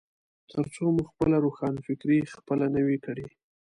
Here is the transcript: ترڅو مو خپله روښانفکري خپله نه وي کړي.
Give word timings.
ترڅو 0.49 0.85
مو 0.95 1.03
خپله 1.09 1.35
روښانفکري 1.45 2.19
خپله 2.35 2.65
نه 2.75 2.81
وي 2.87 2.97
کړي. 3.05 3.25